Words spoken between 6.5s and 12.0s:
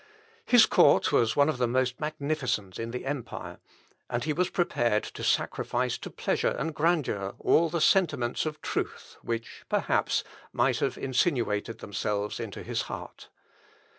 and grandeur all the sentiments of truth which, perhaps, might have insinuated